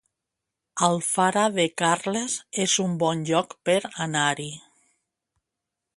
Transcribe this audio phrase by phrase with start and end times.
[0.87, 4.51] Alfara de Carles es un bon lloc per anar-hi